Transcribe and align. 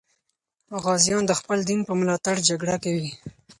غازیان 0.83 1.23
د 1.27 1.31
خپل 1.39 1.59
دین 1.69 1.81
په 1.87 1.93
ملاتړ 1.99 2.35
جګړه 2.49 2.75
کوي. 2.83 3.11